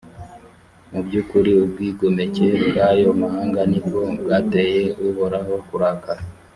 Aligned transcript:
mu 0.91 0.99
by’ukuri, 1.05 1.51
ubwigomeke 1.63 2.47
bw’ayo 2.67 3.09
mahanga 3.21 3.61
ni 3.71 3.79
bwo 3.85 4.01
bwateye 4.21 4.83
uhoraho 5.07 5.53
kurakara. 5.67 6.21